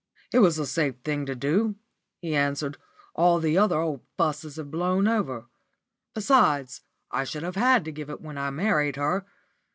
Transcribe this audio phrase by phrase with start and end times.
[0.33, 1.75] "It was a safe thing to do,"
[2.17, 2.79] he answered.
[3.13, 5.45] "All the old fusses have blown over.
[6.15, 6.81] Besides,
[7.11, 9.27] I should have had to give it when I married her.